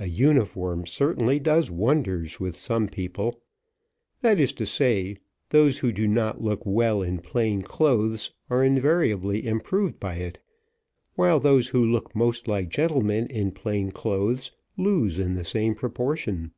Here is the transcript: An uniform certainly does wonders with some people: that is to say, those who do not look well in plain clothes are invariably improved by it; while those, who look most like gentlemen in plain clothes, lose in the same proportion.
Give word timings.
An 0.00 0.10
uniform 0.12 0.86
certainly 0.86 1.38
does 1.38 1.70
wonders 1.70 2.40
with 2.40 2.56
some 2.56 2.88
people: 2.88 3.40
that 4.22 4.40
is 4.40 4.52
to 4.54 4.66
say, 4.66 5.18
those 5.50 5.78
who 5.78 5.92
do 5.92 6.08
not 6.08 6.42
look 6.42 6.60
well 6.66 7.00
in 7.00 7.20
plain 7.20 7.62
clothes 7.62 8.32
are 8.50 8.64
invariably 8.64 9.46
improved 9.46 10.00
by 10.00 10.16
it; 10.16 10.40
while 11.14 11.38
those, 11.38 11.68
who 11.68 11.84
look 11.86 12.12
most 12.16 12.48
like 12.48 12.70
gentlemen 12.70 13.28
in 13.28 13.52
plain 13.52 13.92
clothes, 13.92 14.50
lose 14.76 15.16
in 15.16 15.34
the 15.34 15.44
same 15.44 15.76
proportion. 15.76 16.50